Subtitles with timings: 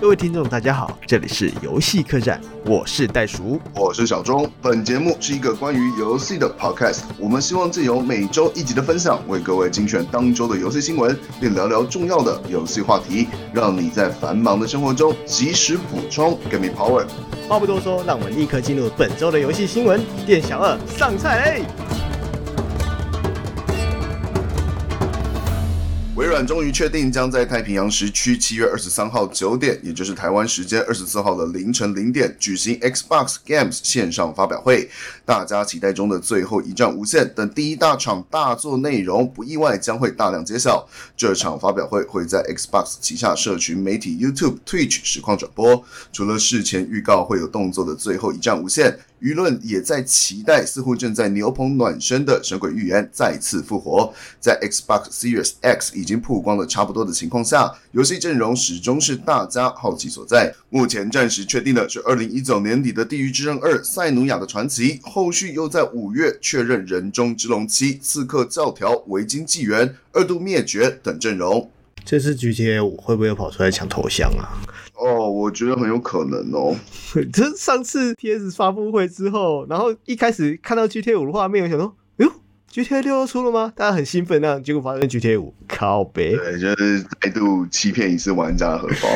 [0.00, 4.50] 各位听众，大家好，这里是游戏客栈，我是袋鼠，我是小钟。
[4.60, 17.06] 本节目是一个关于游戏的 podcast，我们希望借由每周一集的分享，为各位精选当周的游戏新闻，并聊聊重要的游戏话题，让你在繁忙的生活中及时补充，Give me power。
[17.48, 20.00] 话不多说，让我们立刻进入本周的游戏新闻。
[20.26, 21.60] 店小二上菜
[26.22, 34.88] 微软终于确定将在太平洋时区七月二十三号九点，也就是台湾时间二十四号的凌晨零点举行 Xbox Games 线上发表会。
[35.24, 40.86] 大家期待中的最后一战无限等第一大场大作内容，不意外将会大量揭晓。
[41.16, 45.84] 这场发表会会在 Xbox 旗下社群媒体 YouTube、Twitch 实况转播。
[46.12, 48.96] 除了事前预告会有动作的最后一战无限。
[49.22, 54.12] 舆论也在期待，似乎正在牛棚暖身的《神鬼预言》再次复活。
[54.40, 60.52] 在 Xbox Series X 已经曝光的差不多的情况下，游戏阵容始终是大家好奇所在。
[60.70, 71.70] 目前暂时确定的是，二零一九年底的《地狱之刃二：赛努亚的传奇》，后续又在五月确认《人中之龙七：刺客教条：维京纪元》、《二度灭绝》等阵容。
[72.04, 74.58] 这次 GTA 五会不会又跑出来抢头香啊？
[75.32, 76.76] 哦，我觉得很有可能哦。
[77.32, 82.30] 这 上次 PS 发布会之后，然后一开始看到 GTA 五的画面，我想说，哟
[82.72, 83.72] ，GTA 六要出了吗？
[83.74, 89.08] 大家很兴奋那样，结果发现 GTA 五靠背，对，就是再度欺骗一次玩家的荷包。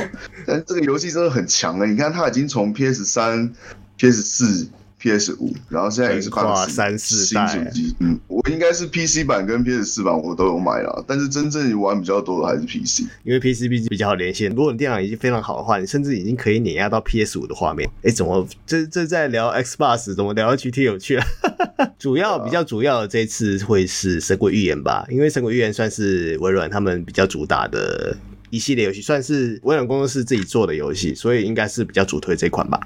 [0.46, 1.86] 但这个游戏真的很强啊！
[1.86, 3.52] 你看，它已经从 PS 三、
[3.98, 4.68] PS 四。
[5.06, 7.94] PS 五，然后现在也是跨三四代新手机。
[8.00, 14.50] 嗯，我应该是 PC 版跟 PS 四版我都有买了，但是真正玩比较多的还是 PC，因为 PC 毕竟比较好连线。
[14.50, 17.88] 如果你电脑已经非常好的话，你甚至已经可以碾压到 PS 五的画面。
[18.02, 21.24] 哎，怎么这这在聊 Xbox，怎么聊到 GT 有趣了？
[21.98, 28.16] 主要比较主要的这一次会是《神鬼预言》吧，因为《神鬼预言》算是微软他们比较主打的
[28.50, 32.80] 一系列游戏，算是微软工作室自己做的游戏，所以应该是比较主推这款吧。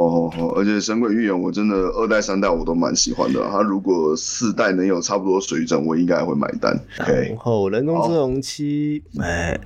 [0.00, 3.46] 哦，而且《神鬼预言》我真的二代、三代我都蛮喜欢的。
[3.50, 6.74] 他如果四代能有差不多水准，我应该会买单。
[6.96, 9.60] 然后《人工智能七》哎，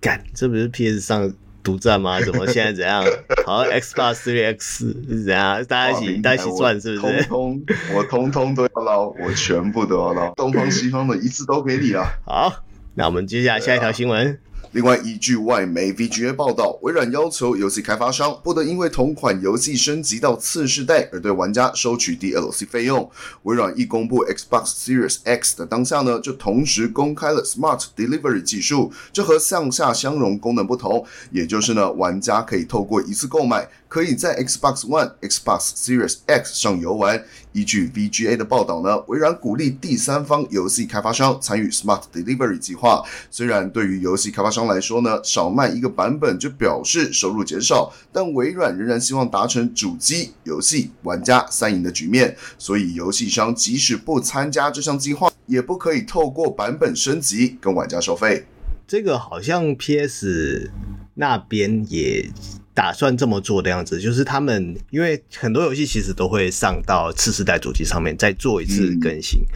[0.00, 1.30] 干，这不是 PS 上
[1.62, 2.18] 独占吗？
[2.18, 3.04] 怎么现在怎样？
[3.44, 5.62] 好像 Xbox Series X 是怎样？
[5.66, 7.22] 大家一起大家一起赚是不是？
[7.24, 12.06] 通通，我通通都要捞，我全部都要捞，东方西方的一次都给你了。
[12.24, 12.64] 好，
[12.94, 14.38] 那我们接下来下一条新闻。
[14.72, 23.10] 另外，依据外媒 VGA 报道，微软要求游戏开发商不得因为同款游戏升级到次世代而对玩家收取 DLC 费用。
[23.44, 37.24] 微软一公布 Xbox Series X 的当下呢，就同时公开了 Smart Delivery 技术，这和向下相容功能不同，也就是呢，玩家可以透过一次购买，可以在 Xbox One、Xbox Series X 上游玩。
[37.52, 43.02] 依据 VGA 的报道呢，微软鼓励第三方游戏开发商参与 Smart Delivery 计划。
[43.30, 52.36] 虽然对于游戏开发商来说呢，少卖一个版本就表示收入减少，但微软仍然希望达成主机、游戏、玩家三赢的局面。
[52.58, 58.46] 所以，游戏商即使不参加这项计划，也不可以透过版本升级跟玩家收费。
[58.86, 60.70] 这个好像 PS
[61.14, 62.30] 那边也。
[62.78, 69.50] 打算这么做的样子，就是他们因为很多游戏其实都会上到次世代主机上面再做一次更新，嗯、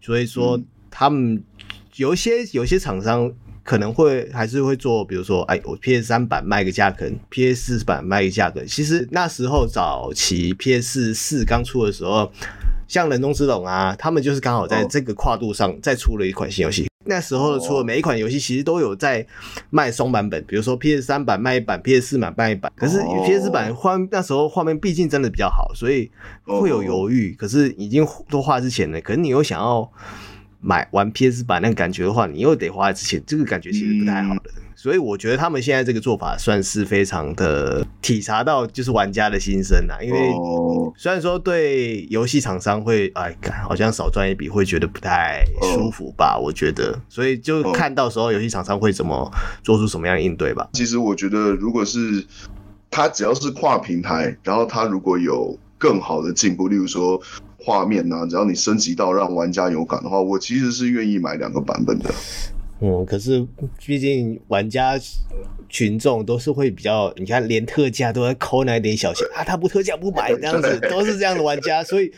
[0.00, 1.40] 所以说他们
[1.94, 3.32] 有一些有些厂商
[3.62, 8.64] 可能会还是会做，比如说，哎，我 PS 三版卖个价格，PS 四版卖个价格。
[8.64, 12.32] 其实那时候早期 PS 四刚出的时候，
[12.88, 16.88] 像人中之龙啊，他们就是刚好在这个跨度上再出了一款新游戏。
[17.06, 19.26] 那时候出的每一款游戏其实都有在
[19.70, 22.72] 卖双版本，比如说 PS 三版卖一版，PS 四版卖一版。
[22.76, 26.10] 可是 PS 版画那时候画面毕竟真的比较好，所以
[26.44, 27.34] 会有犹豫。
[27.38, 29.90] 可是已经都花之前了，可是你又想要
[30.64, 34.50] 买玩 PS 版那个感觉的话，你又得花之前，这个感觉其实不太好的。
[34.74, 40.18] 所以我觉得他们现在这个做法算是非常的体察到就是玩家的心声啊，因为
[40.96, 49.30] 虽然说对游戏厂商会哎，好像少赚一笔会觉得不太舒服吧，我觉得，所以就看到时候游戏厂商会怎么
[49.62, 50.68] 做出什么样的应对吧。
[50.74, 52.26] 其实我觉得，如果是
[52.90, 57.18] 他只要是跨平台，然后他如果有更好的进步，例如说
[57.64, 62.12] 画面啊，只要你升级到让玩家有感的话，我其实是愿意买两个版本的。
[62.80, 63.46] 嗯，可是
[63.86, 64.98] 毕竟玩家
[65.74, 72.12] 群众都是会比较，你看连特价都在抠那一点小钱 啊，他不特价不买 这样子，都是这样的玩家，所以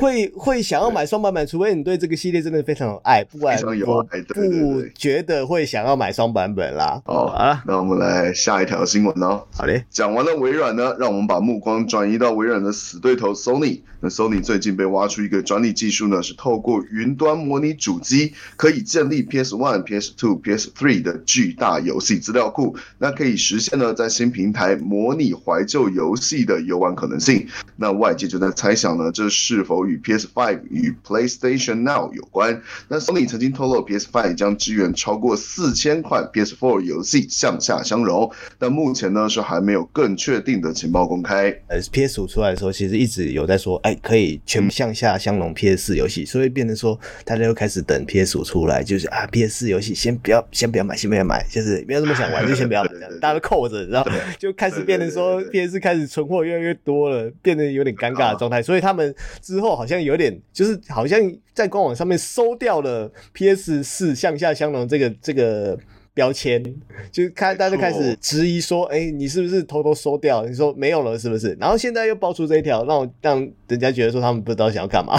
[0.00, 3.56] 会会想要买双版本，除非你对这个系列真的非常有爱，不然
[3.86, 4.02] 我
[4.34, 7.00] 不觉得会想要买双版本啦。
[7.04, 9.44] 好啊，那我们来下一条新闻哦。
[9.52, 13.82] 好嘞，讲完了微软呢，让我们把目光转移到微软的死对头 Sony。
[14.00, 27.46] 那 Sony 最近被挖出一个专利技术呢，是透过云端模拟主机，可以建立 PS One、PS Two、PS Three 的巨大游戏资料库，那可以实现呢在新平台模拟怀旧游戏的游玩可能性。
[27.76, 32.62] 那外界就在猜想呢，这是否与 PS5 与 PlayStation Now 有关？
[32.88, 41.50] 那 Sony 曾经透露，PS5 将支援超过四千款 PS4 游戏向下相容，但目前呢是还没有更确定的情报公开。
[41.68, 52.90] 呃，PS5 出来的时候，其实一直有在说，哎，可以全部向下相容 PS4 游戏，所以变成说大家又开始等 PS5 出来，就是啊，PS4 游戏先不要，先不要买，先不要买，就是不要这么想玩，就先不要买，
[53.20, 61.20] 大家都扣着，然后 就开始变成说 PS4 开始存货越来越多了，变得有点尴尬的状态，所以他们之后好像有点，就是好像
[61.54, 65.78] 在官网上面收掉了 PS 四向下相容这个这个。
[66.16, 66.64] 标签
[67.12, 71.54] 就开，大家开始质疑说：“哎、欸，你是不是偷偷收掉？”你说没有了，是不是？
[71.60, 73.38] 然后现在又爆出这一条，让我让
[73.68, 75.12] 人家觉得说他们不知道想要干嘛。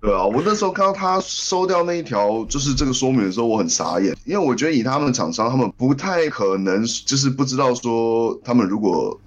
[0.00, 9.18] 对啊，我那时候看到他收掉那一条，就是这个说明的时候，我很傻眼，因为我觉得以他们厂商，他们不太可能就是不知道说，他们如果。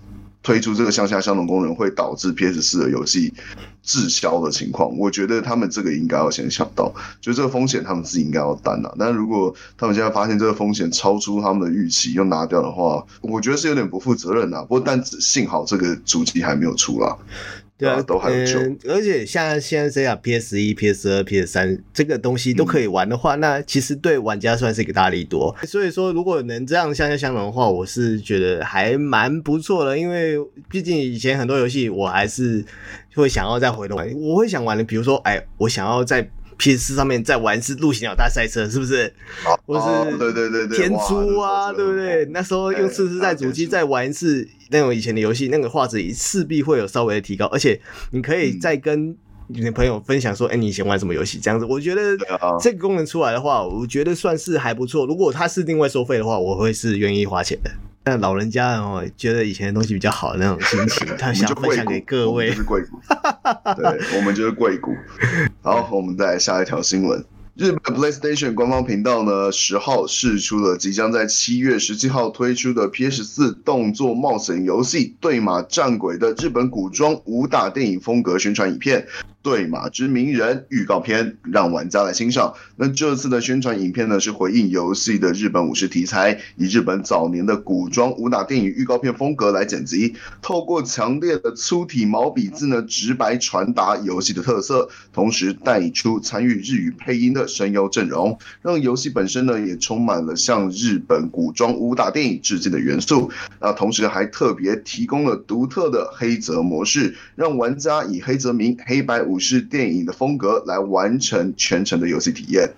[0.45, 3.33] 推出这个向下相容功能会导致 PS 四的游戏
[3.81, 8.93] 滞销的情况，我觉得他们这个应该要先想到，就这个风险他们自己应该要担啊。
[8.99, 14.59] 但如果他们现在发现这个风险超出他们的预期，又拿掉的话，我觉得是有点不负责任啊。
[14.63, 17.17] 不过但幸好这个主机还没有出啦。
[17.83, 18.59] 对啊，都还有救。
[18.59, 25.55] 嗯，而且像现在这样，PS 一、PS 二、PS 三这个东西都可以玩的话，嗯，那其实对玩家算是一个大力多。
[25.63, 29.97] 所以说，如果能这样向下相容的话，我是觉得还蛮不错的。
[29.97, 30.37] 因为
[30.69, 32.63] 毕竟以前很多游戏，我还是
[33.15, 34.11] 会想要再回头玩。
[34.15, 36.29] 我会想玩的，比如说，哎，我想要在。
[36.57, 39.13] PS 上面在玩是陆行鸟大赛车，是不是？
[39.45, 42.25] 哦，或是对对对对，天珠啊，对不对？
[42.31, 47.79] 那时候用次世代主机再玩一次那种以前的游戏，那个画质势必会有稍微的提高，而且
[48.11, 49.15] 你可以再跟
[49.47, 51.39] 你的朋友分享说，哎，你以前玩什么游戏？
[51.39, 52.17] 这样子，我觉得
[52.61, 55.05] 这个功能出来的话，我觉得算是还不错。
[55.05, 57.69] 如果它是另外收费的话，我会是愿意花钱的。
[58.03, 62.51] 但老人家哦，觉得以前的东西比较好的那种心情， 他想分享给各位。
[62.51, 62.99] 是贵股，
[63.77, 64.93] 对，我们就是贵股。
[65.61, 67.23] 好，我们再来下一条新闻。
[67.55, 79.05] 日本 PlayStation 官方频道呢，十号释出了即将在七月十七号推出的 PS 四动作冒险游戏《对马战鬼》的日本古装武打电影风格宣传影片。
[79.43, 82.53] 对马之鸣人预告片让玩家来欣赏。
[82.77, 103.29] 那这次的宣传影片呢，是回应游戏的日本武士题材，以日本早年的古装武打电影预告片风格来剪辑，透过强烈的粗体毛笔字呢，直白传达游戏的特色，同时带出参与日语配音的声优阵容，让游戏本身呢也充满了向日本古装武打电影致敬的元素。
[103.59, 112.73] 那同时还特别提供了独特的黑泽模式，让玩家以黑泽明黑白武士电影的风格来完成全程的游戏体验。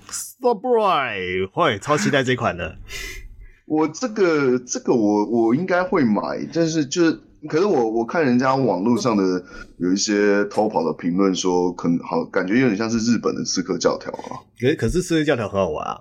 [1.52, 2.78] 会超期待这款的。
[3.66, 7.20] 我这个这个我我应该会买，但是就是，
[7.50, 9.44] 可是我我看人家网络上的
[9.78, 14.38] 有一些偷跑的评论说，可能好感觉有点像是日本的刺客教条啊。
[14.60, 15.98] 可可是刺客教条很好玩啊。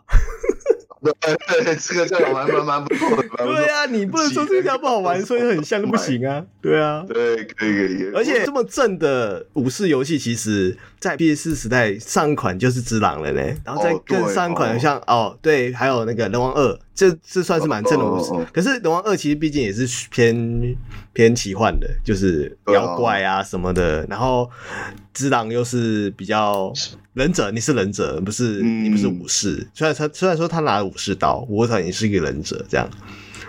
[1.05, 3.23] 对对，这个这样玩蛮蛮不错的。
[3.37, 6.45] 对啊，你不能说这条不好玩，所以很像都不行啊。
[6.61, 8.11] 对啊，对，可以可以。
[8.15, 13.43] 而且这么正的武士游戏，其实在 PS 时代上一款就是《只狼》了呢。
[13.65, 18.31] 然后再更上一款像哦，对，还有那个《人王二》，这这算是蛮正的武士。
[18.53, 20.77] 可是《人王二》其实毕竟也是偏
[21.13, 24.07] 偏奇幻的，就是妖怪啊什么的。
[24.09, 24.51] 然后。
[25.15, 26.73] 只狼又是比较
[27.15, 29.65] 忍者，你是忍者，不是、嗯、你不是武士。
[29.73, 32.91] 虽然他虽然说他拿了武士刀，不过他也是一个忍者，这样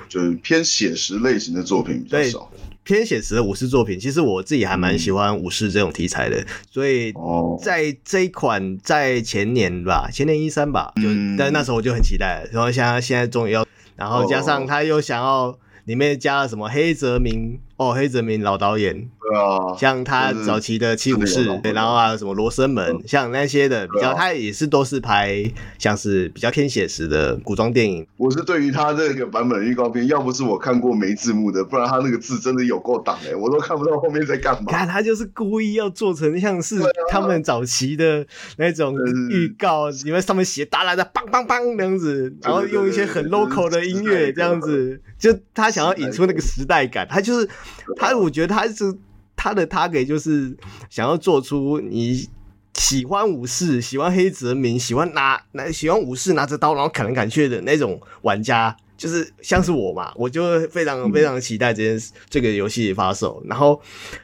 [0.08, 2.52] 就是偏写实类型的作品比较少。
[2.84, 7.12] 偏写实的武士作品，其实我自己还蛮喜欢武士这种题材的，嗯、所以
[7.60, 17.60] 在这一款在前年吧，前年一三吧，就、嗯、但那时候我就很期待，然后像现在终于要，然后加上他又想要里面加了什么黑泽明。
[17.78, 25.44] 哦，黑泽明老导演，对啊，像他早期的七武士，对，然后还有什么罗生门，嗯、像那些的比较，他也是都是拍
[25.78, 28.08] 像是比较偏写实的古装电影。
[28.16, 34.72] 我是对于他这个版本的预告片，要不是我看过没字幕的，不然他那个字真的有够挡哎，我都看不到后面在干嘛。
[34.72, 36.80] 看他就是故意要做成像是
[37.10, 38.96] 他们早期的那种
[39.30, 47.50] 预告，因为上面写大大的梆梆梆那样子，然后用一些很 local 的音乐这样子，就他想要引出那个时代感，他就是。
[47.98, 48.96] 他我觉得他是
[49.36, 50.56] 他的 target 就是
[50.90, 52.28] 想要做出你
[52.74, 63.42] 喜欢武士、喜欢黑泽明、喜欢拿拿喜欢武士拿着刀然后砍来砍去的那种玩家，就是像是我嘛，我就非常非常期待这件事这个游戏发售。
[63.46, 63.82] 然后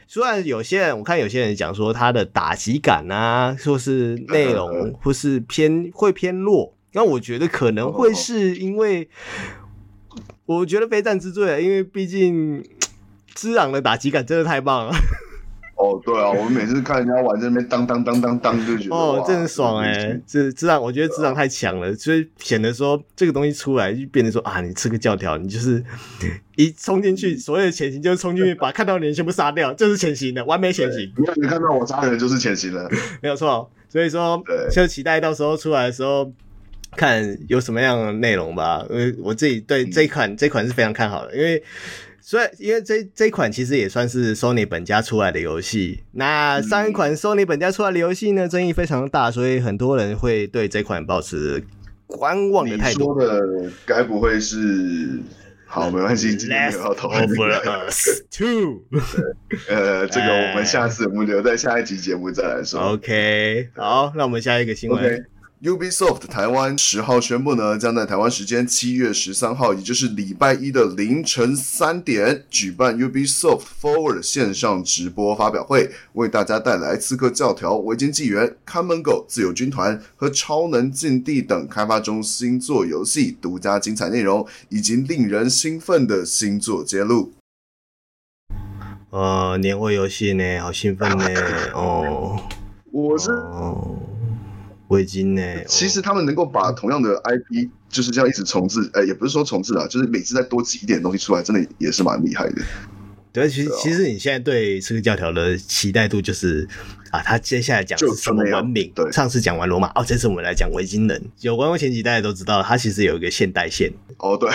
[0.07, 9.09] 虽然有些人我看有些人讲说他的打击感啊，说是内容或是偏会偏弱，那我觉得可能会是因为。
[10.47, 12.61] 我觉得非战之罪了，因为毕竟
[13.33, 14.93] 只朗的打击感真的太棒了。
[15.77, 20.21] 哦，对啊，我们每次看人家玩这边当当当当当，就觉得哦，真的爽哎、欸！
[20.27, 25.83] 这只朗，我觉得只朗太强了，所以显得说这个东西出来就变得说啊，你吃个教条，你就是
[26.55, 31.11] 一冲进去，所有的潜行就是冲进去把看到的人全部杀掉，这、就是潜行的完美潜行。
[31.17, 32.87] 你看，你看到我杀人就是潜行了，
[33.19, 33.67] 没有错。
[33.89, 34.39] 所以说，
[34.71, 36.31] 就期待到时候出来的时候，
[36.95, 38.85] 看有什么样的内容吧。
[38.87, 41.63] 因为我自己对这一款、嗯、这一款是非常看好的，因为。
[42.21, 46.03] 所以，因为这这款其实也算是 Sony 本家出来的游戏。
[46.13, 51.63] 那上一款 Sony 本家出来的游戏呢，争议非常大，所以很多人会对这款保持
[52.05, 52.99] 观望的态度。
[52.99, 55.19] 你说的该不会是？
[55.65, 57.87] 好，没关系，今天没有要讨论这个。
[58.29, 58.81] Two，
[59.69, 62.77] 呃，这个我们下次我们留在下一集节目再来说。
[62.81, 65.01] OK，好，那我们下一个新闻。
[65.01, 65.23] Okay.
[65.63, 87.33] Ubisoft 台湾十号宣布呢，将在台湾时间七月十三号，也就是礼拜一的凌晨三点，举办 Ubisoft Forward 线上直播发表会，为大家带来《刺客教条：维京纪元》、《看门狗：自由军团》和《超能禁地》等开发中新作游戏独家精彩内容，以及令人兴奋的新作揭露。
[89.11, 91.25] 呃，年会游戏呢，好兴奋呢！
[91.75, 92.41] 哦，
[92.91, 93.29] 我是。
[93.29, 93.95] 哦
[94.91, 95.63] 围巾呢？
[95.65, 102.61] 其实他们能够把同样的 IP 就是这样一直重置，呃，也不是说重置啊，就是每次再多挤一点东西出来，真的也是蛮厉害的。
[103.33, 106.67] 对，其实其实你现在对刺客教条的期待度就是
[107.11, 108.91] 啊，他接下来讲是什么文明？
[108.93, 111.21] 对，上次讲完罗马，哦，这次我们来讲维京人。
[111.39, 113.89] 有关过前几代都知道，它其实有一个现代线。
[114.17, 114.49] 哦，对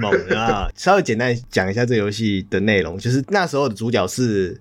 [0.00, 4.58] Mode 啊，稍微简单讲一下这个游戏的内容，就是那时候的主角是。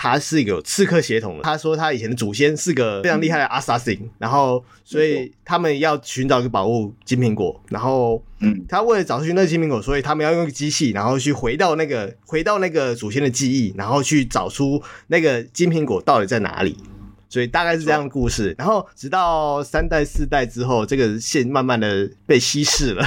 [0.00, 1.42] 他是一个有刺客血统的。
[1.42, 16.76] 他说他以前的祖先是个非常厉害的 assassin，然后所以他们要寻找一个宝物金苹果，然后嗯，他为了找寻那个金苹果，所以他们要用一个机器，然后去回到那个回到那个祖先的记忆，然后去找出那个金苹果到底在哪里。
[17.28, 23.04] 所以大概是这样的故事，然后直到三代四代之后，这个线慢慢的被稀释了，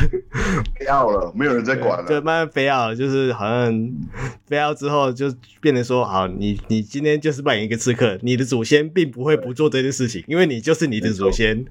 [0.80, 3.92] 飞奥了，没有人在管了，就，慢慢飞奥了，就是好像
[4.48, 11.66] 飞奥之后就变成说，好，你你今天就是扮演一个刺客，你的祖先并不会不做这件事情，因为你就是你的祖先，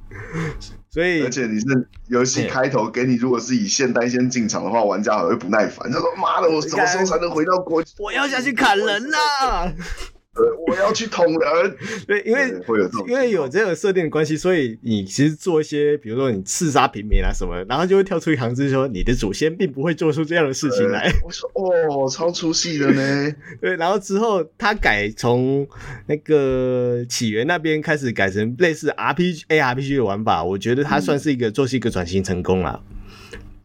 [0.91, 7.83] 所以而且你是游戏开头给你，如果是以现代先进场的话，玩家还会不耐烦，他说妈的，我什么时候才能回到国？
[7.99, 9.73] 我要下去砍人啦！
[10.69, 21.13] 我要去捅人，对，因为会有这种，因为有这个设定的关系，所以你其实做一些，比如说你刺杀平民啊什么，然后就会跳出一行字说，你的祖先并不会做出这样的事情来。
[21.25, 23.35] 我说哦，超出戏的呢。
[23.61, 25.67] 对，然后之后他改从
[26.07, 32.81] 那个起源那边开始改成类似 RPG ARPG 的玩法，我觉得他算是一个、嗯、做是一个转型成功了。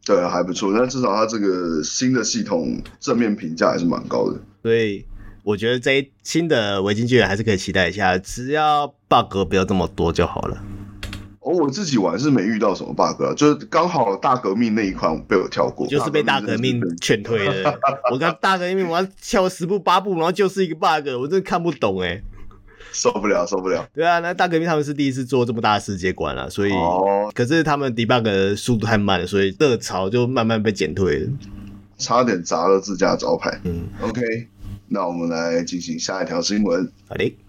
[0.03, 4.39] 对，还不错，但至少他这个新的系统正面评价还是蛮高的。
[4.63, 5.05] 对。
[5.45, 10.57] 我觉得这一新的维京巨人还是可以期待一下，只要 bug 不要这么多就好了。
[11.41, 17.79] 哦，我自己玩是没遇到什么 bug 啊，就是刚好大革命那一款被我跳过，就是被大革命劝退了。
[18.11, 22.19] 我刚大革命我要跳十步八步，然后就是一个 bug，我真的看不懂哎，
[22.91, 23.87] 受不了受不了。
[23.93, 31.29] 对啊，那大革命他们是第一次做这么大的世界观了，所以、哦、可是他们 debug 的速度太慢了，所以热潮就慢慢被减退了，
[31.99, 33.61] 差点砸了自家招牌。
[33.63, 34.21] 嗯，OK。
[34.87, 36.91] 那我们来进行下一条新闻。
[37.07, 37.44] 好的。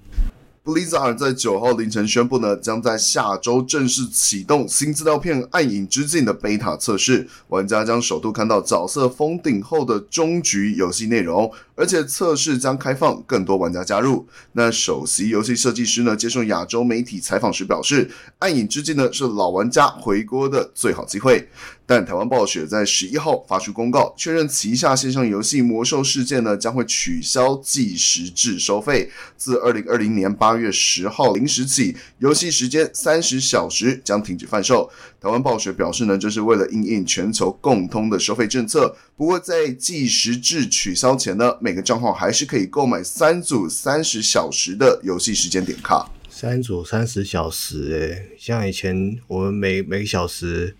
[0.66, 11.48] Blizzard 在九号凌晨宣布呢，将在下周正式启动新资料片《暗影之境》的 beta 测试，玩家将首度看到角色封顶后的终局游戏内容。
[11.78, 14.26] 而且测试将开放更多玩家加入。
[14.52, 18.08] 那首席游戏设计师呢，接受亚洲媒体采访时表示，
[18.38, 21.46] 《暗影之境》呢是老玩家回锅的最好机会。
[21.84, 34.90] 但台湾暴雪在十一号发出公告，确认旗下线上游戏《魔兽世界》呢将会取消计时制收费，自二零二零年八八月十号零时起，游戏时间三十小时将停止贩售。
[35.20, 38.96] 台湾暴雪表示呢，这是为了应应全球共通的收费政策。
[39.18, 46.10] 不过在计时制取消前呢，每个账号还是可以购买三组三十小时的游戏时间点卡。
[46.30, 50.74] 三组三十小时，哎，像以前我们每每个小时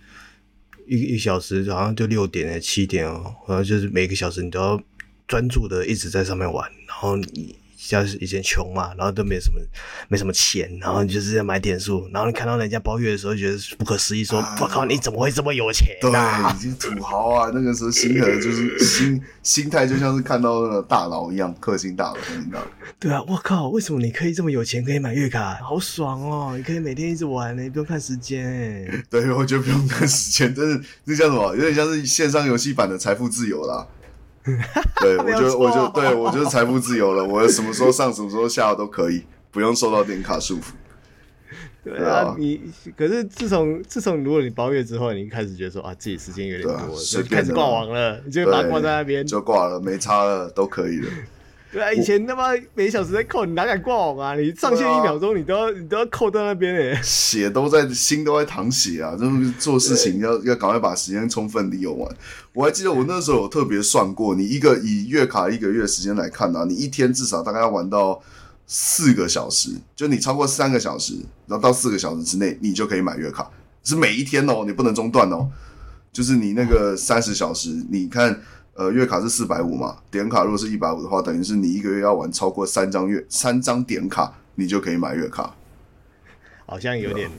[0.86, 4.82] 一一小时好像就六点哎七点哦，好像就是每个小时你都要
[5.28, 9.60] 专注的一直在上面玩，然后你像以前穷嘛，然后都没什么
[10.08, 17.50] 没什么钱，然后你就是在买点数，然后你看到人家包月的时候，觉得不可思议，说：“我、啊、靠，你怎么会这么有钱、啊？”对，已经土豪啊！
[17.54, 22.60] 那个时候心态就是 心心态就像是看到那个大佬一样，氪金大佬，你知道。
[22.98, 26.54] 对啊，我靠，为什么你可以这么有钱，可以买月卡，好爽哦！
[26.56, 28.88] 你可以每天一直玩，你不用看时间。
[29.10, 31.54] 对，我觉得不用看时间，但是这叫什么？
[31.54, 33.86] 有点像是线上游戏版的财富自由啦。
[35.00, 37.24] 对，我觉得，我就对我就是财富自由了。
[37.24, 40.72] 我什么时候上，什么时候下都可以，不用受到点卡束缚。
[41.84, 42.60] 对啊，你
[42.96, 51.08] 可是自从自从如果你包月之后，你开始觉得说啊，自己时间有点多，就开始挂网了，你就把它挂在那边，就挂了，没差了，都可以了。
[51.72, 54.34] 对啊，以前他妈每小时在扣，你哪敢挂网啊？
[54.36, 59.16] 你上线一秒钟，你都要你都要扣到那边诶，血都在，心都在淌血啊！
[59.16, 62.16] 就是做事情要要赶快把时间充分利用完。
[62.52, 68.22] 我还记得我那时候有特别算过，你一个以月卡一个月时间来看呢、啊，你一天至少大概要玩到
[68.66, 71.14] 四个小时，就你超过三个小时，
[71.46, 73.50] 然后到四个小时之内，你就可以买月卡。
[73.82, 75.48] 是每一天哦，你不能中断哦。
[76.12, 78.40] 就是你那个三十小时，你看。
[78.76, 85.54] 呃，月卡是四百五嘛，点卡如果是一百五的话，等于是你一个月要玩超过三张月三张点卡，你就可以买月卡。
[86.66, 87.30] 好像有点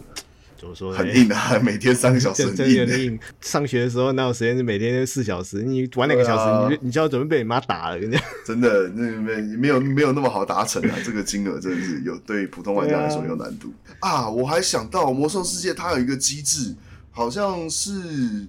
[0.58, 0.92] 怎么说？
[0.92, 3.20] 很硬的， 每天三个小时很硬，很硬。
[3.40, 5.62] 上学的时候哪有时间是每天四小时？
[5.62, 8.24] 你玩两个小时，啊、你你就要准备被你妈打了，跟你讲。
[8.44, 10.96] 真的，那没没有没有那么好达成啊！
[11.06, 14.30] 这个金额真的是有对普通玩家来说有难度啊，啊！
[14.30, 16.74] 我还想到魔兽世界它有一个机制，
[17.12, 18.48] 好像是。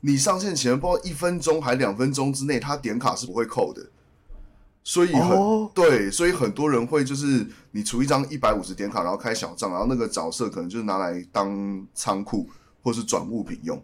[0.00, 3.84] 你上线前，不知道一分钟还两分钟之内，他点卡是不会扣的，
[4.84, 5.68] 所以很、oh.
[5.74, 12.48] 对，所以很多人会就是你出一张一百五十点卡，然后开小账，然后那个角色可能就是拿来当仓库
[12.82, 13.82] 或是转物品用，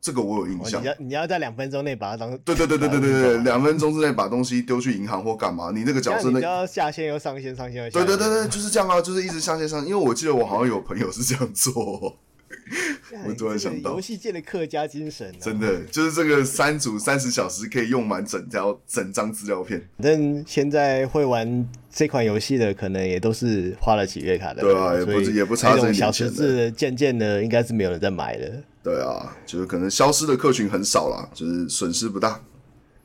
[0.00, 0.80] 这个我有印象。
[0.80, 5.70] Oh, 你要你要在两分钟内把它当对对对对对对对，两分钟之内把东西丢去银行或干嘛？
[5.70, 8.06] 你那个角色那你要下线又上线，上线又下线。
[8.06, 9.86] 对对对对，就是这样啊，就是一直下线上。
[9.86, 12.18] 因为我记得我好像有朋友是这样做。
[13.26, 19.80] 我突然想到，游戏界的客家精神、啊，真的就是这个三组三十小时可以用满整条整张资料片。
[19.98, 28.62] 反正现在会玩这款游戏的，可能也都是花了几月卡的，对啊，也不也不差这种小池子，渐渐的应该是没有人在买的。
[28.82, 32.40] 对啊，就是可能消失的客群很少啦，就是损失不大。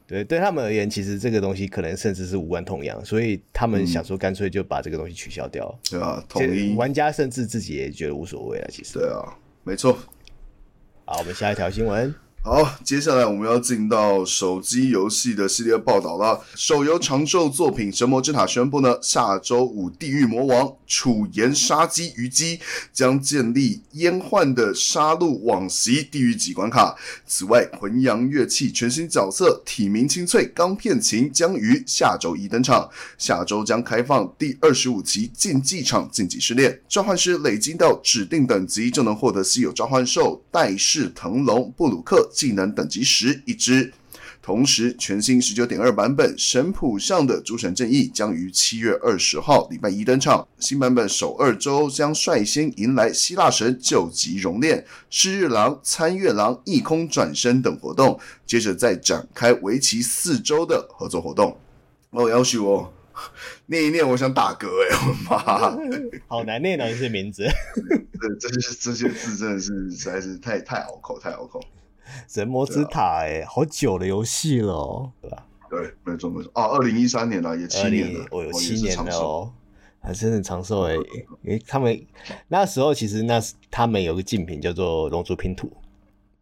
[0.10, 5.80] 对，对他们而言，其实这个东西可能甚至是无关痛痒，所以他们想说干脆就把这个东西取消掉。
[5.92, 8.68] 嗯、对啊，统一玩家甚至自己也觉得无所谓了。
[8.72, 9.38] 其实，对啊。
[9.64, 9.96] 没错，
[11.06, 12.12] 好，我们下一条新闻。
[12.42, 16.42] 好，接下来我们要进到手机游戏的系列报道了。
[16.56, 22.58] 手游长寿作品《神魔之塔》宣布呢，下周五《地狱魔王：楚盐杀机虞姬》
[22.94, 26.96] 将建立烟幻的杀戮往昔地狱级关卡。
[27.28, 32.90] 此外，魂阳乐器全新角色体鸣清脆钢片琴将于下周一登场。
[33.18, 42.28] 下周将开放第二十五期竞技场竞技试炼，召唤师累积到指定等级就能获得稀有召唤兽戴氏腾龙布鲁克。
[42.32, 43.94] 技能等级十一只，
[44.42, 50.48] 同时全新十九点二版本神谱上的诸神正义将于七月二十号礼拜一登场。
[50.60, 61.58] 新版本首二周将率先迎来希腊神救急熔炼、狮日狼、参月狼异空转身等活动，接着再展开为期四周的合作活动。
[62.12, 62.92] 哦，要许我
[63.68, 65.78] 念一念，我想打嗝哎，我妈，
[66.28, 67.44] 好难念啊这些名字，
[68.40, 71.62] 这这些这些字真的是实在是太太拗口，太拗口。
[72.28, 75.46] 神魔之塔、欸，哎、啊，好久的游戏了，对吧？
[75.70, 76.52] 对，没错没错。
[76.56, 79.52] 哦，二零一三年了，也七年了，我有七年了哦，
[80.02, 80.96] 还是很长寿哎。
[80.96, 82.00] 因为他们
[82.48, 85.68] 那时候其实那是他们有个竞品叫做《龙族拼图》，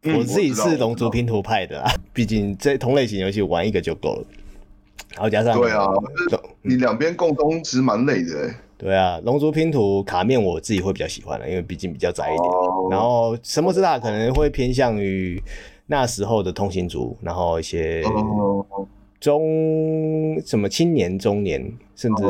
[0.03, 4.25] 嗯，我自己是《龙族拼图》派的啊，毕竟这同类型游戏玩一个就够了。
[5.13, 5.86] 然后加上对啊，
[6.62, 8.56] 你两边共通其实蛮累的哎。
[8.78, 12.44] 对啊，龙族拼图卡面我自己会比较喜欢的，因为毕竟比较窄一点。
[12.44, 12.94] Oh.
[12.94, 15.42] 然后神魔之塔可能会偏向于
[15.88, 18.04] 那时候的通行族，然后一些
[19.20, 21.60] 中什么青年、中年，
[21.96, 22.24] 甚至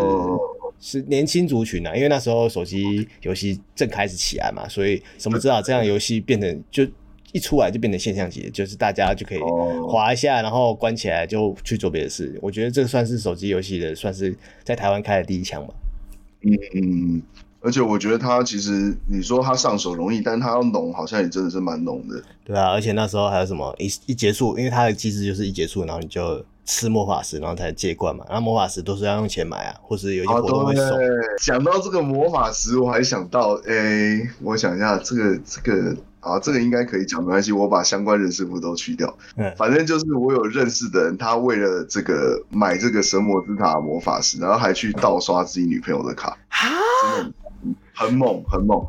[0.79, 1.93] 是年轻族群啊。
[1.93, 6.87] 因为那时候手机游戏正开始起来嘛，所以神魔之塔这样游戏变成就
[7.33, 9.39] 一出来就变成现象级，就是大家就可以
[9.89, 12.39] 滑一下，然后关起来就去做别的事。
[12.41, 14.33] 我觉得这算是手机游戏的，算是
[14.63, 15.73] 在台湾开的第一枪吧。
[16.41, 17.21] 嗯，
[17.61, 22.21] 而且我觉得它其实你说它上手容易，但它要浓好像也真的是蛮浓的。
[22.45, 28.23] 对啊，而且那时候还有什么一一结束，因为它的机制就是一结束，然后你就吃魔法石，然后才借罐嘛。
[28.29, 30.97] 然后魔法石都是要用钱买啊，或是有一些活动会送。
[31.41, 39.17] 讲到这个魔法石，我还想到，哎、欸，我想一下，这个这个啊，这个应该可以讲，没关系，我把相关人事部都去掉。
[39.35, 46.37] 嗯，反正就是我有认识的人，他为了这个买这个神魔之塔魔法师，然后还去盗刷自己女朋友的卡，
[47.01, 47.33] 真的
[47.93, 48.85] 很猛，很猛，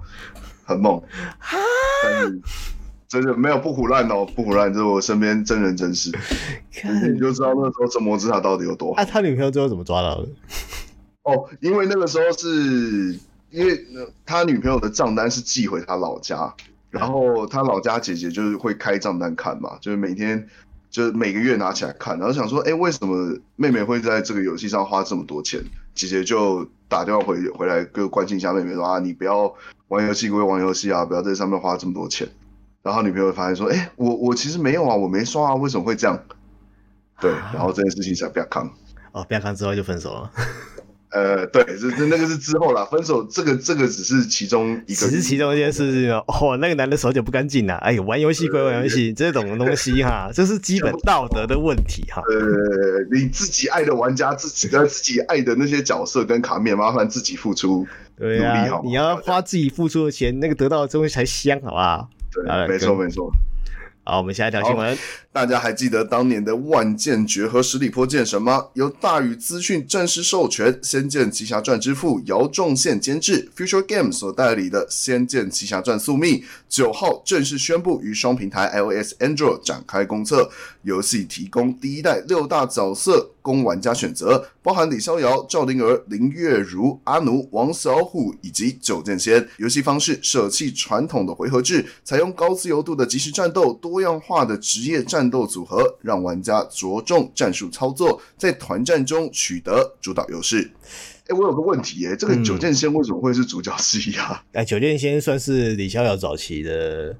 [0.64, 1.02] 很猛。
[2.02, 2.40] 但是
[3.08, 6.10] 真的没有不胡乱哦，不胡乱，这是我身边真人真事，
[7.12, 9.00] 你就知道那时候神魔之塔到底有多好。
[9.00, 10.28] 啊，他女朋友最后怎么抓到的？
[11.22, 13.18] 哦，因为那个时候是
[13.50, 13.86] 因为
[14.26, 16.54] 他女朋友的账单是寄回他老家，
[16.90, 20.48] 然后他老家姐姐就是会开账单看嘛，就是每天
[20.90, 25.62] 就是每个月拿起来看，然后想说，哎，为什么妹妹会在这个游戏上花这么多钱？
[25.94, 29.52] 姐姐就打电话回回来，跟关心一下妹妹说啊，你不要
[29.88, 32.28] 玩游戏归玩游戏啊，不要在上面花这么多钱。
[32.82, 36.18] 然后女朋友发现说：“哎，我我其实没有啊，我没刷啊，为什么会这样？”
[37.20, 38.70] 对， 然后这件事情才不要扛。
[39.12, 40.30] 哦，不要扛之后就分手了。
[41.10, 46.56] 呃，对，这这那个是之后啦，分手这个这个只是其中一个，只是其中一件事情哦。
[46.60, 52.22] 那个男的手脚不干净呐，哎呦，玩游戏归玩游戏，这种东西哈，这是基本道德的问题哈。
[52.28, 52.38] 呃，
[53.10, 57.86] 你自己爱的玩家，自己的自己爱的那些角色跟卡面，麻烦自己付出
[58.18, 58.82] 努力好吗？
[58.84, 62.10] 你要花自己付出的钱，那个得到的东西才香，好不好？
[62.30, 63.32] 对，没错没错。
[64.04, 64.96] 好，我们下一条新闻。
[65.38, 68.66] 大家还记得当年的万剑绝和十里坡剑神吗？
[68.72, 80.50] 由大宇资讯正式授权，《仙剑奇侠传》之父姚仲宪监制，Future Game 所代理的《仙剑奇侠传：宿命》九号正式宣布于双平台 iOS、Android 展开公测。
[80.82, 89.46] 游戏提供第一代六大角色供玩家选择，包含李逍遥、赵灵儿、林月如、阿奴、王小虎以及九剑仙。
[89.58, 100.70] 游戏方式舍弃传统的回合制，采用高自由度的即时战斗，多样化的职业战斗组合，让玩家着重战术操作，在团战中取得主导优势。
[101.28, 104.42] 哎，我有个问题，哎，这个九剑仙为什么会是主角之一啊？
[104.52, 107.16] 哎、嗯，九剑仙算是李逍遥早期的。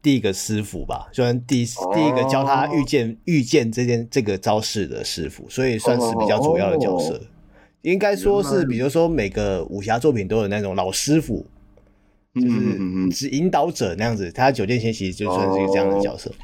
[0.00, 7.20] 第一个师傅吧，虽然第第一个教他御剑御剑这件这个招式的师傅，所以算是比较主要的角色。
[7.80, 11.44] 应该说是，比如说每个武侠作品都有那种老师傅，
[12.32, 14.30] 就是是引导者那样子。
[14.30, 16.30] 他九剑仙其实就算是一个这样的角色。
[16.30, 16.34] 哦，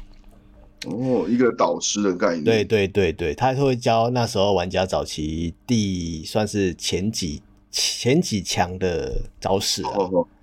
[1.27, 2.43] 一个导师的概念。
[2.43, 9.91] 对对对对，他会教那时候玩家早期第算是前几前几强的招式啊。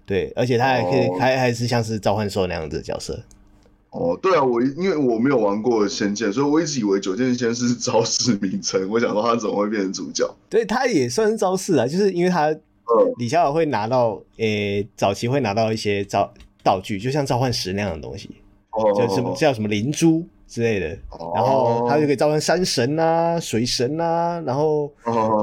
[0.05, 3.25] 对，而且他还可以，还、哦、还是像是召唤兽那样子的角色。
[3.90, 8.88] 哦，对啊，我因为我没有玩过仙剑，所以我一直以为九剑仙是招式名称。
[8.90, 10.33] 我想说他怎么会变成主角？
[10.51, 18.31] 对，他也算是招式啊，就是因为他，呃，李逍遥会拿到，诶、欸，早期会拿到一些招道具，就像召唤石那样的东西，
[18.77, 24.93] 哦、就什么叫什么灵珠之类的，哦、然后它就可以召唤山神啊、水神啊，然后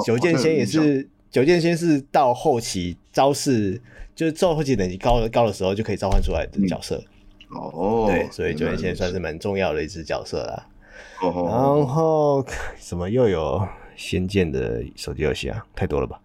[0.05, 3.81] 九剑仙也是，九剑仙是到后期招式。
[4.15, 7.03] 就是召后期等级高的高的时候就可以召唤出来的角色，
[7.49, 10.67] 嗯、哦，对，所以九剑仙算是蛮重要的一只角色啦。
[11.19, 12.45] 哦，然后
[12.77, 15.65] 什么又有仙剑的手机游戏啊？
[15.75, 16.21] 太多了吧？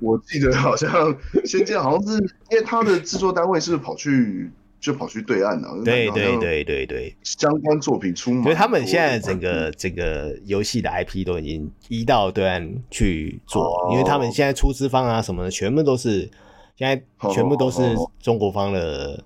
[0.00, 2.18] 我记得好像仙剑好像是
[2.50, 4.50] 因为它的制作单位是跑去
[4.84, 16.30] 就跑去对岸了，对对对对对，相关作品出，所以他们现在整个这个游戏的 IP 都已经移到对岸去做，哦、因为他们现在出资方啊什么的全部都是。
[16.76, 17.80] 现在全部都是
[18.20, 19.22] 中国方的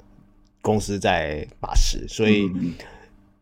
[0.60, 2.46] 公司在把持，所以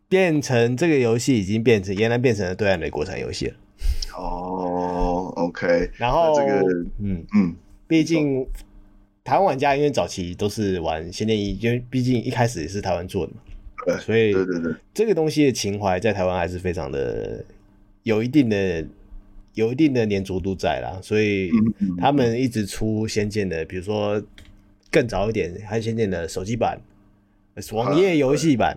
[0.08, 3.54] 变成这个游戏已经变成原来变成了对岸的国产游戏了。
[4.16, 5.90] 哦，OK。
[5.96, 6.62] 然后这个，
[7.02, 7.56] 嗯嗯，
[7.88, 8.46] 毕竟
[9.26, 13.40] 台湾玩家因为早期都是玩《仙剑一》，因为毕竟一开始也是台湾做的嘛，
[13.84, 17.44] 对，所以对对对，这个东西的情怀在台湾还是非常的
[18.04, 18.86] 有一定的。
[19.56, 21.50] 有一定的粘着度在啦，所以
[21.96, 24.22] 他们一直出仙剑的，比如说
[24.90, 26.78] 更早一点，还有仙剑的手机版、
[27.72, 28.76] 网页游戏版，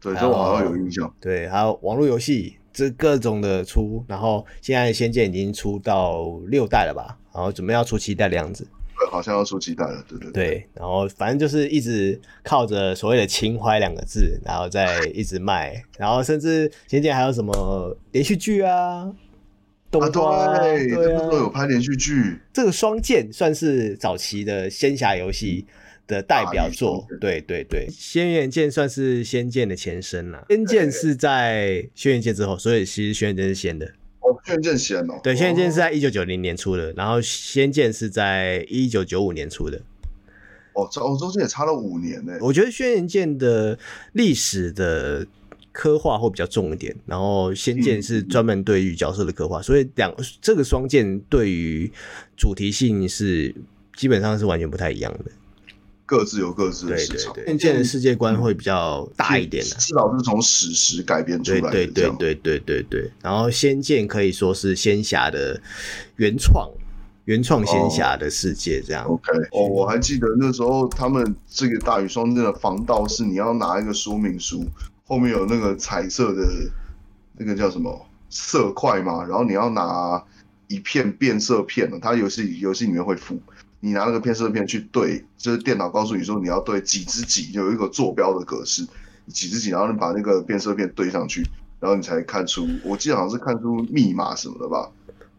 [0.00, 1.12] 对，这我好像有印象。
[1.20, 7.18] 对，还有网络游戏，这各种的出，然后现在仙剑已经出到六代了吧？
[7.34, 8.64] 然后准备要出七代的样子。
[9.08, 10.44] 对，好像要出鸡蛋了，对对对。
[10.44, 19.12] 对，然后反正就是一直靠着所谓的情怀两个字，然后再一直卖，然后甚至仙剑还有什么连续剧啊？
[19.90, 22.38] 动画、啊、对，对啊，都有拍连续剧。
[22.52, 25.64] 这个双剑算是早期的仙侠游戏
[26.06, 27.06] 的代表作。
[27.18, 30.44] 对对对，轩辕剑算是仙剑的前身了。
[30.50, 33.90] 仙剑是在轩辕剑之后，所以其实轩辕剑是先的。
[34.28, 35.20] 哦，轩辕剑先哦。
[35.22, 39.80] 对，轩辕剑是在一九九零年出的，然后仙剑是在一九九五年出的。
[40.74, 42.32] 哦，这哦中间也差了五年呢。
[42.40, 43.78] 我觉得轩辕剑的
[44.12, 45.26] 历史的。
[45.70, 51.88] 刻画会比较重一点，然后仙剑是专门对于角色的刻画，嗯、所以两这个双剑对于
[52.36, 53.54] 主题性是
[53.94, 55.30] 基本上是完全不太一样的。
[56.08, 57.34] 各自有各自的市场。
[57.34, 61.70] 对对对，的世界观会比较大一点的，至少是从史实改编出来的。
[61.70, 63.12] 对对对对对对对。
[63.22, 65.60] 然后《仙剑》可以说是仙侠的
[66.16, 66.66] 原创。
[67.26, 69.04] 原创仙侠的世界这样。
[69.04, 74.64] Oh, OK，哦，我还记得那时候他们这个大雨双剑的防盗是你要拿一个说明书，
[75.04, 76.48] 后面有那个彩色的，
[77.36, 80.24] 那个叫什么色块嘛，然后你要拿
[80.68, 83.38] 一片变色片，它游戏游戏里面会附，
[83.80, 88.86] 你拿那个变色片去对，就是电脑告诉你说你要对几只几，有一个坐标的格式，
[89.28, 91.46] 几只几，然后你把那个变色片对上去，
[91.80, 94.90] 然后你才看出，我记得好像是看出密码什么的吧。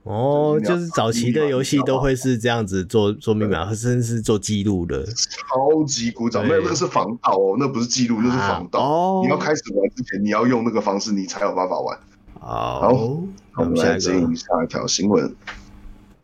[0.04, 6.42] 哦，就是早期的游戏都会是这样子做做密码，甚至是做记录的，超级古早。
[6.42, 8.80] 没有，那个是防盗哦，那不是记录，就是防盗。
[8.80, 12.00] 哦，你要开始玩之前，你要用那个方式，你才有办法玩。
[12.40, 13.22] 好，
[13.58, 15.36] 我们来进下一条新闻。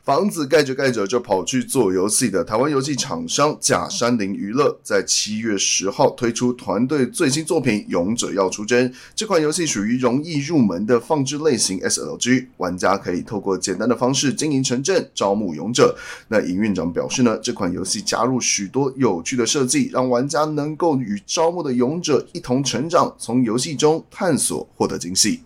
[0.06, 8.88] 房子盖着盖着就跑去做游戏的台湾游戏厂商甲山林娱乐，在七月十号推出团队最新作品《勇者要出征》。
[9.16, 15.98] 这款游戏属于容易入门的放置类型 SLG，玩家可以透过简单的方式经营城镇、招募勇者。
[16.28, 25.40] 那营运长表示呢，这款游戏加入许多有趣的设计，让玩家能够与招募的勇者一同成长，从游戏中探索获得惊喜。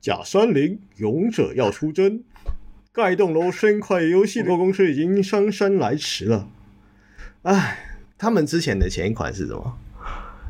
[0.00, 2.22] 甲山林勇者要出征。
[2.92, 6.48] 盖栋楼生快游戏的公司已经姗姗来迟了。
[7.42, 7.78] 哎，
[8.18, 9.78] 他们之前的前一款是什么？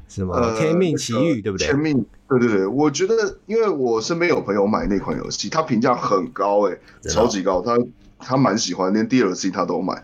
[0.08, 1.66] 什么《天命奇遇》对不对？
[1.66, 7.78] 天命，对对对，我觉得，因为我身边有朋友买那款游戏，他评价很高，哎，超级高，他
[8.18, 10.02] 他蛮喜欢，连 DLC 他都买。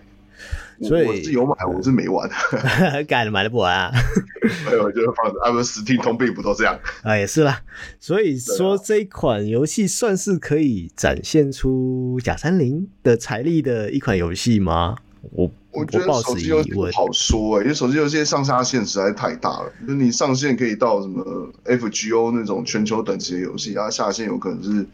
[0.83, 2.29] 所以我是有买，我是没玩。
[3.09, 3.93] 改了买了不玩啊？
[4.67, 5.41] 没有，就是放着。
[5.41, 6.79] 啊，不是，Steam 通病不都这样？
[7.03, 7.63] 啊，也是啦。
[7.99, 14.97] 所以说这一款游戏算是可以展现出假三零的财力的一款游戏吗？
[15.33, 19.73] 我我觉得手机游戏不好说哎、欸，因为手机游戏上下限实在太大了。
[19.81, 24.87] 就是你上限可以到什么 FGO 那种全球等级的游戏，然后下限有可能是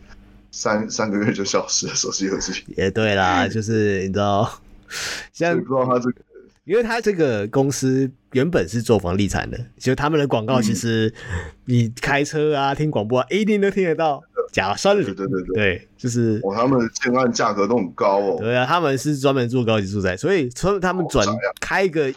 [0.51, 2.65] 三三个月就消失的手机游戏。
[2.77, 4.51] 也对啦，就是你知道。
[5.33, 6.21] 现在不知道他这个，
[6.65, 11.13] 因为他这个公司原本是做房地产的，就他们的广告其实
[11.65, 14.23] 你开车啊、听广播啊，一定都听得到。
[14.53, 18.37] 假山里，对对对对，就是哦，他们的建案价格都很高哦。
[18.39, 21.27] 对啊，他们是专门做高级住宅，所以从他们转
[21.59, 22.13] 开一个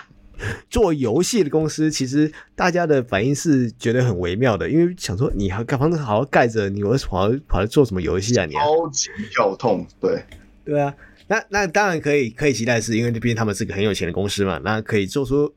[0.70, 8.46] 做游戏的公司，其实大家的反应是觉得很微妙的，因为想说你还盖房子好好盖着，你为什么跑跑来做什么游戏啊？
[8.46, 10.22] 你超级跳痛，对
[10.66, 10.94] 对啊。
[11.28, 15.52] 那那当然可以可以期待，是因为毕竟他们是个很有钱的公司嘛，那可以做出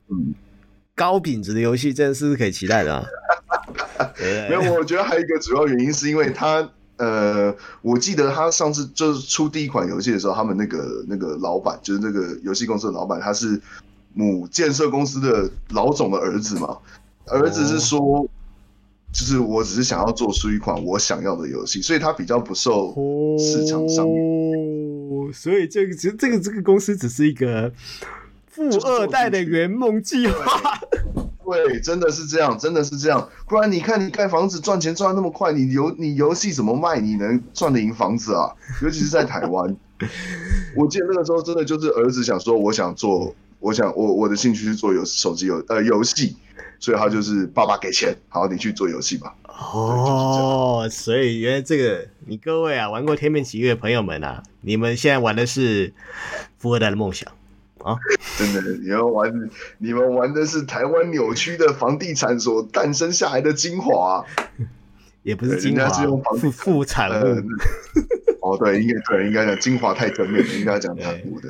[0.95, 3.05] 高品质的游戏，这是可以期待的啊。
[4.17, 13.61] 没有，我觉得还有一个主要原因是因为他呃，我记得他上次就是出第一款游戏的时候，他们那个那个老板就是那个游戏公司的老板，他是
[14.13, 16.77] 母建设公司的老总的儿子嘛，
[17.27, 18.27] 儿子是说，
[19.13, 22.93] 就是我只是想要做出一款我想要的游戏，所以他比较不受
[23.37, 24.98] 市场上面。
[25.33, 27.71] 所以这个其实这个这个公司只是一个
[28.47, 30.79] 富二代的圆梦计划，
[31.45, 33.29] 对，真的是这样，真的是这样。
[33.47, 36.99] 不然你看，你盖房子赚钱赚那么快，你游你游戏怎么卖？
[36.99, 38.51] 你能赚得赢房子啊？
[38.81, 39.75] 尤其是在台湾，
[40.75, 46.35] 我记得那个时候真的就是儿子想说，我想做，我想我我的兴趣是做游手机游呃游戏。
[46.81, 49.35] 所以他就是爸爸给钱，好，你去做游戏吧。
[49.49, 55.93] 哦，所以原来这个你各位啊，玩过《天命奇遇》的朋友们啊，你们现在玩的是
[56.57, 57.29] 富二代的梦想
[57.83, 57.97] 啊！
[58.37, 64.23] 真的，你们玩你们玩的是台湾扭曲的房地产所诞生下来的精华，
[65.23, 67.25] 也不是精华，是用房副副产物。
[67.25, 67.43] 呃
[68.49, 71.49] 哦，对，应该对，应该讲精华太正面，应该讲产物的，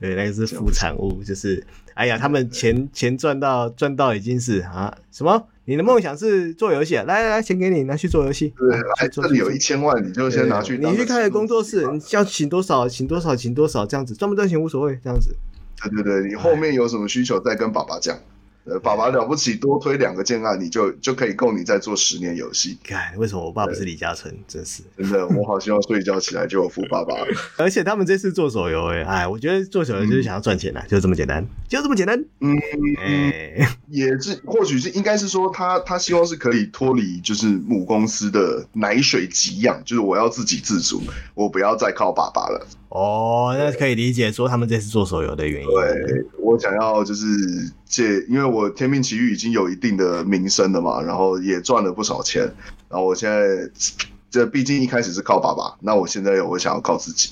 [0.00, 5.48] 对，那个是副产物，就是，哎呀，他们钱钱赚到赚到已经是啊，什么？
[5.68, 7.02] 你的梦想是做游戏啊？
[7.08, 8.54] 来来来，钱给你，拿去做游戏。
[8.56, 10.78] 对，来，这里有一千万，你就先拿去。
[10.78, 15.34] 你去开个工作室，你要请多少，请多少，请多少，这样子赚不赚钱无所谓，这样子。
[15.82, 18.16] 对对对，你后面有什么需求再跟爸爸讲。
[18.68, 22.76] 呃，爸爸了不起，多推两个建案，你就就可以够你再做十年游戏。
[22.82, 24.32] 看为什么我爸不是李嘉诚？
[24.48, 27.14] 真是真的，我好希望睡一觉起来就有富爸爸。
[27.56, 32.18] 而且他们这次做手游，哎哎，我觉得做手游就是想要赚钱呐，就这么简单，就这么简单。
[32.40, 32.58] 嗯，
[32.98, 41.00] 哎也是，或许是应该是说他他希望是可以脱离就是母公司的奶水给养，就是我要自给自足，
[41.34, 42.66] 我不要再靠爸爸了。
[42.88, 45.68] 哦，那可以理解说他们这次做手游的原因。
[45.68, 47.26] 对，我想要就是
[47.84, 52.42] 借，因为我《天命奇遇》已经有一定的名声了嘛，然后也赚了不少钱，
[52.88, 53.70] 然后我现在
[54.30, 57.30] 这毕竟一开始是靠爸爸，那我现在我想要靠自己。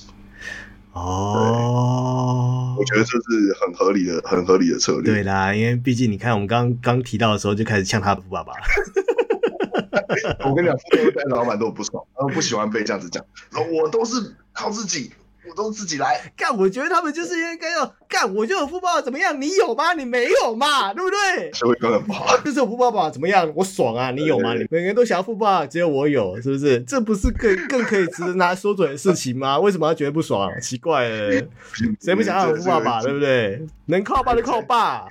[0.92, 5.12] 哦，我觉得这是很合理的、很合理的策略。
[5.12, 8.52] 对啦，因为毕竟你看，我们刚刚提到的时候就开始呛他的富爸爸。
[10.48, 13.24] 我跟你讲，富二代老板都不爽，他们不喜欢被这样子讲。
[13.72, 15.10] 我都是靠自己。
[15.48, 18.32] 我都自己来干，我觉得他们就是应该要干。
[18.34, 19.38] 我就有富爸爸怎么样？
[19.40, 19.92] 你有吗？
[19.92, 20.92] 你没有嘛？
[20.94, 21.52] 对不对？
[21.52, 22.36] 社会根本不好。
[22.38, 23.50] 就是有富爸爸怎么样？
[23.54, 24.10] 我爽啊！
[24.10, 24.54] 你有吗？
[24.54, 26.80] 你每个人都想要富爸爸，只有我有，是不是？
[26.80, 29.58] 这不是更更可以值得拿来说嘴的事情吗？
[29.60, 30.50] 为什么要觉得不爽？
[30.60, 31.42] 奇怪了，
[32.00, 33.02] 谁不想要有富爸爸？
[33.02, 33.66] 对不对？
[33.86, 35.04] 能靠爸就靠爸。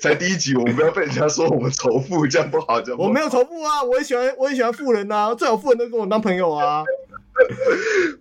[0.00, 2.80] 才第一集，我们不要被人家说我们仇富，这样不好。
[2.80, 3.00] 这样。
[3.00, 6.82] 我没有仇富啊，我也喜欢，我也喜欢富人呐，最好富人都跟我当朋友啊。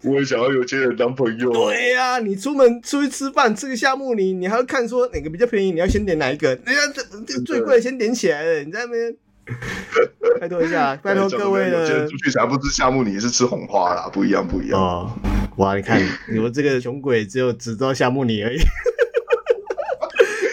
[0.04, 1.52] 我也想要有钱人当朋友。
[1.52, 6.50] 对呀、啊，你出门出去吃饭，吃个夏目你，你还要看说哪个比较便宜，你要先点哪一个？
[6.50, 9.16] 人家这这最贵先点起来了，你在那边
[10.40, 12.08] 拜托一下，拜托各位了。
[12.08, 14.80] 出去才不吃夏目你，是吃红花啦，不一样，不一样。
[14.80, 15.12] 哦，
[15.58, 18.58] 哇，你看你们这个穷鬼，只有只知道夏目你而已。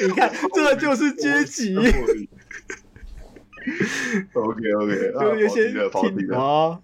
[0.01, 1.77] 你看，这就是阶级。
[4.33, 5.81] OK OK，就有些听
[6.33, 6.79] 啊。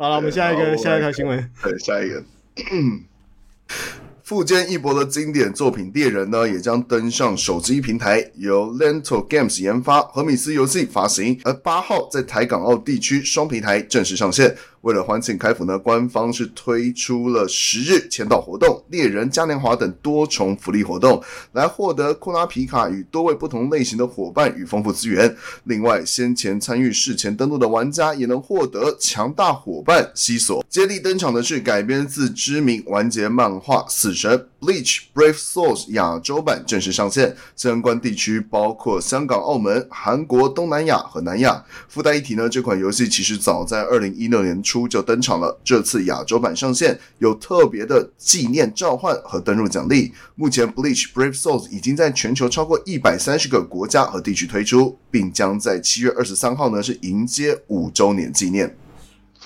[0.00, 1.50] 好了，我们下一个下一条新闻。
[1.60, 2.22] 对，下一个。
[4.22, 14.56] 富坚义博的经典作品《猎人》呢，也将登上手机平台，由 Lento Games 研发，和米斯游戏发行，而八号在台港澳地区双平台正式上线。
[14.82, 25.36] 为了欢庆开服呢，官方是推出了十日签到活动、猎人嘉年华等多重福利活动，来获得库拉皮卡与多位不同类型的伙伴与丰富资源。
[25.64, 30.64] 另外，先前参与事前登录的玩家也能获得强大伙伴西索。
[30.68, 41.64] 接力登场的是改编自知名完结漫画《死神 Bleach Brave Souls》亚洲版正式上线，相关地区包括香港、澳门、韩国、东南亚和南亚。
[41.88, 45.58] 附带一提呢，这款游戏其实早在二零一六年初就登场了。
[45.64, 50.12] 这次亚洲版上线有特别的纪念召唤和登录奖励。
[50.34, 58.76] 目前《Bleach Brave Souls》已经在全球超过一百三十个国家和地区推出，并将在七月二十三号呢是迎接五周年纪念。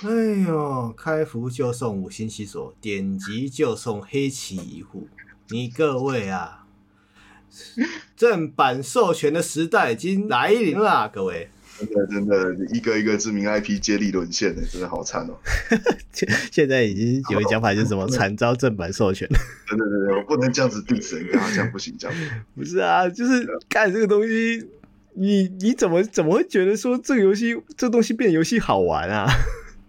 [0.02, 0.10] 哎
[0.48, 5.06] 呦，开服就送五星西索，点击就送黑崎一户。
[5.50, 6.66] 你各位啊，
[8.16, 11.50] 正版授权的时代已经来临了，各位。
[11.86, 15.34] 真的真的，一个一个知名 IP 接力沦陷的，真的好惨哦！
[16.12, 19.28] 现现在已经有一讲法，就是什么 惨遭正版授权。
[19.28, 22.16] 对对对，我不能这样子 diss 人家，这样不行，这样
[22.54, 24.66] 不 是啊，就是看这个东西，
[25.14, 29.26] 你你怎么怎么会觉得说这个游戏这个东西变得游戏好玩啊？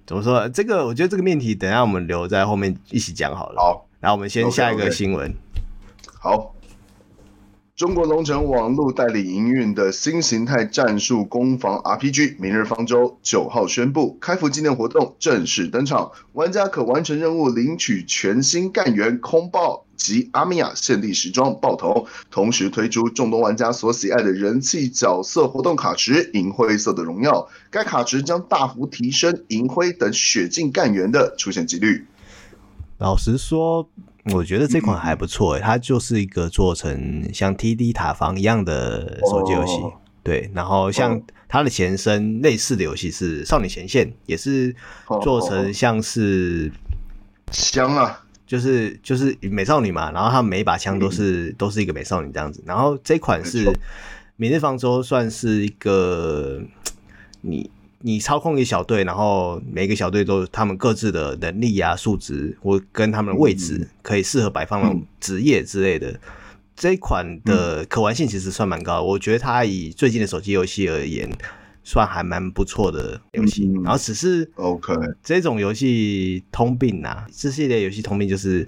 [0.05, 0.47] 怎么说？
[0.49, 3.61] 这个我觉得这个命题等一下我们留在后面一起讲好了。
[3.61, 5.29] 好，然后我们先下一个新闻。
[5.29, 6.19] Okay, okay.
[6.19, 6.55] 好。
[7.75, 32.05] 中国龙城网络代理营运的新形态战术攻防 RPG《明日方舟》九号宣布开服纪念活动正式登场，玩家可完成任务领取全新干员空爆及阿米亚限定时装爆头，同时推出众多玩家所喜爱的人气角色活动卡池银灰色的荣耀，该卡池将大幅提升银灰等血境干员的出现几率。
[33.03, 33.87] 老实说。
[34.31, 39.73] 我觉得这款还不错诶，它就是一个做成像 TD 塔防一样的手机游戏，
[40.23, 40.49] 对。
[40.55, 44.73] 然后像它的前身类似的游戏是《少女前线》，也是
[45.21, 46.71] 做成像是
[47.51, 50.09] 枪啊，就是就是美少女嘛。
[50.13, 52.63] 然后它每一把枪都是都是一个美少女这样子。
[52.65, 53.65] 然后这款是
[54.37, 56.61] 《明日方舟》，算是一个
[57.41, 57.69] 你。
[58.05, 66.11] 你操控一小队，然后每个小队都有他们各自的能力啊、数值或跟他们的位置，可以适合摆放的职业之类的。
[66.11, 66.19] 嗯、
[66.75, 71.31] 这一款的可玩性其实算蛮高的，我觉得它以最近的手机游戏而言，
[71.85, 73.71] 算还蛮不错的游戏。
[73.81, 78.67] 然后只是 OK 这种游戏通病啊，这系列游戏通病就是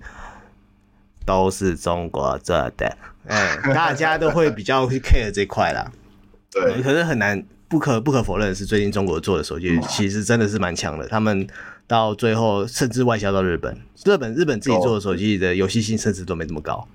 [1.26, 5.92] 都是中国做的，哎，大家都会比较去 care 这块啦。
[6.50, 7.46] 对，可是很难。
[7.68, 11.08] 不可不可否认的是，最近中国做的手机其实真的是蛮强的。
[11.08, 11.48] 他们
[11.88, 13.76] 到最后甚至外销到日本，
[14.06, 16.88] 日本日本自己做的手机的游戏性甚至都没这么高。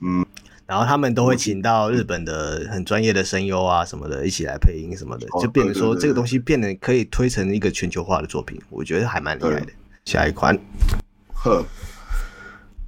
[0.00, 0.24] 嗯，
[0.66, 9.66] 然后他们都会请到日本的很专业的声优啊什么的一起来配音什么的，就变成说这个东西变得可以推成一个全球化的作品，我觉得还蛮厉害的。
[10.06, 10.58] 下一款，
[11.34, 11.64] 呵。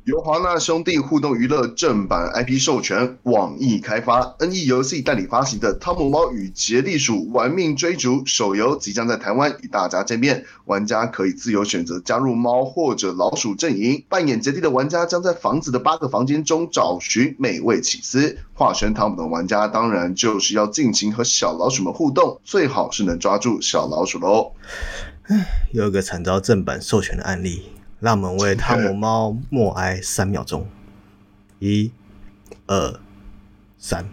[0.04, 10.44] 由华纳兄弟互动娱乐正版 IP 授权，网易开发，NE 游戏代理发行的《汤姆猫与杰利鼠玩命追逐》手游即将在台湾与大家见面。
[10.64, 14.04] 玩家可以自由选择加入猫或者老鼠阵营。
[14.08, 18.36] 扮演杰利的玩家将在房子的八个房间中找寻美味起司。
[18.54, 24.50] 化身汤姆的玩家当然就是要尽情和小老鼠们互动，最好是能抓住小老鼠喽。
[25.28, 27.62] 唉，又一个惨遭正版授权的案例。
[28.02, 30.66] 让我们为汤姆猫默哀三秒钟。
[31.60, 31.92] 一、
[32.66, 33.00] 二、
[33.78, 34.04] 三。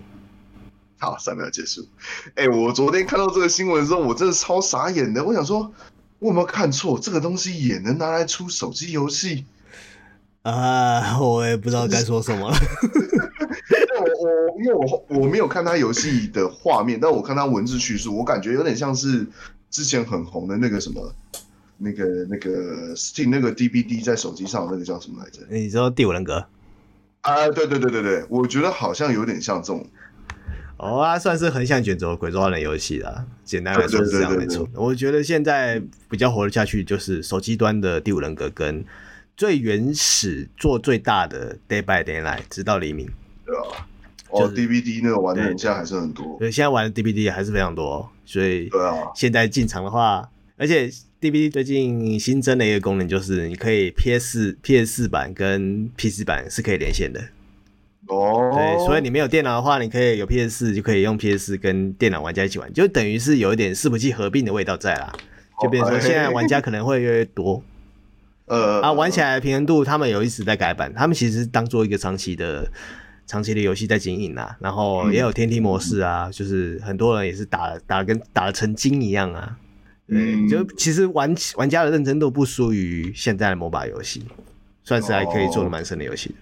[1.00, 1.88] 好，三秒结束。
[2.36, 5.24] 哎、欸，我昨天看到这个新闻的时候，我真的超傻眼的。
[5.24, 5.74] 我想说，
[6.20, 7.00] 我有没有看错？
[7.00, 9.46] 这个东西也能拿来出手机游戏？
[10.44, 12.58] 啊，我也不知道该说什么了。
[13.98, 19.26] 我我因为我我没有看他游戏的画面，但我看他文字叙述，我感觉有点像是
[19.72, 21.12] 之前很红的那个什么，
[21.80, 25.42] 那个那个 Steam 那个 DVD 在手机上那个叫什么来着？
[25.50, 26.38] 你说《第五人格》
[27.22, 27.50] 啊？
[27.50, 29.86] 对对对对对，我觉得好像有点像这种。
[30.78, 33.26] 哦，啊，算是横向卷轴鬼抓人游戏啦。
[33.44, 34.68] 简单来说是这样没错。
[34.76, 38.86] 我觉得现在比较活得下去，就是手机端的《第五人格》跟
[39.36, 43.10] 最原始做最大的《Dead by Daylight》直到黎明。
[43.46, 43.88] 对啊，
[44.30, 46.38] 哦、就是 oh,，DVD 那个玩的人现在还是很多。
[46.40, 50.90] 对，现在玩的 DVD 还是非常多，所以对啊，现在进场的话，而且
[51.22, 57.22] DVD 最近新增的一个功能就是，你可以 PS PS 版跟 PC 版是可以连线的。
[58.08, 65.14] 哦，对，所以你没有电脑的话，你可以有 PS 四，就可以用 PS 四跟电脑玩家一起玩，就等于是有一点伺服器合并的味道在啦。
[65.62, 67.62] 就比如说现在玩家可能会越来越多，
[68.48, 72.72] 呃啊，玩起来的平衡度他们有一直在改版，他们其实当做一个长期的
[73.28, 79.58] 长期的游戏在经营啊，然后也有天梯模式啊，就是很多人也是打打跟打的成精一样啊。
[80.10, 84.26] 对，就其实玩玩家的认真度不输于现在的 MOBA 游戏，
[84.84, 86.34] 算是还可以做的蛮深的游戏。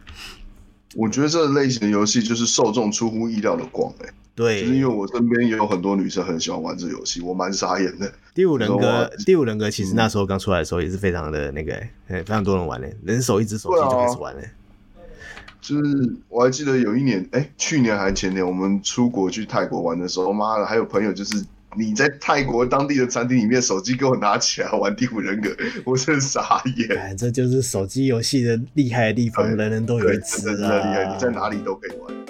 [0.95, 8.09] 我觉得这个类型的游戏就是受众出乎意料的广哎、欸，对，就是因为我身边也有很多女生很喜欢玩这游戏，我蛮傻眼的。
[8.33, 14.49] 第五人格，第五人格其实那时候刚出来的时候也是非常的那个、欸，非常多人玩嘞、欸，人手一只手机就开始玩嘞。
[15.59, 21.43] 就是我还记得有一年，哎、欸，去年还是前年，我们出国去泰国玩的时候，妈的，还有朋友就是。
[21.77, 25.49] 你在泰国当地的餐厅里面，手机给我拿起来玩《第五人格》，
[25.85, 27.15] 我真傻眼。
[27.15, 30.55] 这就是手机游戏的厉害的地方，人人都有一支啊！
[30.55, 32.26] 真的厉害，你在哪里都可以玩。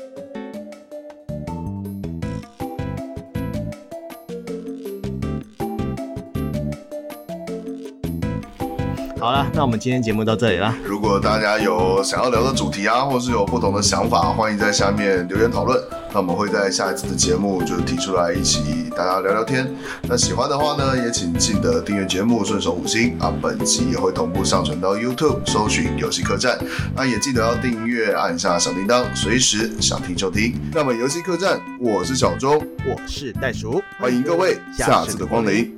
[9.28, 10.74] 好了，那我们今天节目到这里了。
[10.86, 15.78] 如果大家有想要聊的主题啊，或是有不同的想法，欢迎在下面留言讨论。
[16.14, 19.70] 那我们会在下一次的节目就提出来一起大家聊聊天。
[20.04, 23.30] 那喜欢的话呢，也请记得订阅节目，顺手五星啊。
[23.42, 26.58] 本期也会同步上传到 YouTube，搜寻游戏客栈。
[26.96, 30.58] 那也记得要订阅，按下小铃铛，随时想听就听。
[30.74, 35.76] 那么游戏客栈，我是小钟，我是袋鼠，欢迎各位下次的光临。